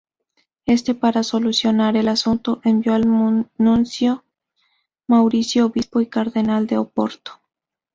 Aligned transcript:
Este, 0.65 0.95
para 0.95 1.21
solucionar 1.21 1.95
el 1.95 2.07
asunto, 2.07 2.59
envió 2.63 2.95
al 2.95 3.07
nuncio 3.59 4.23
Mauricio, 5.05 5.67
obispo 5.67 6.01
y 6.01 6.07
cardenal 6.07 6.65
de 6.65 6.79
Oporto. 6.79 7.33